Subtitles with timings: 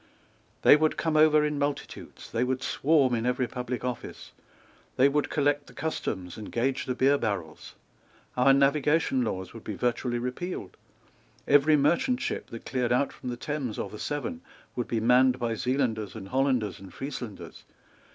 [0.63, 2.31] They would come over in multitudes.
[2.31, 4.31] They would swarm in every public office.
[4.95, 7.75] They would collect the customs, and gauge the beer barrels.
[8.35, 10.75] Our Navigation Laws would be virtually repealed.
[11.47, 14.41] Every merchant ship that cleared out from the Thames or the Severn
[14.75, 17.61] would be manned by Zealanders and Hollanders and Frieslanders.